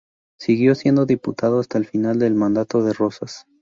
[0.39, 3.45] Siguió siendo diputado hasta el final del mandato de Rosas.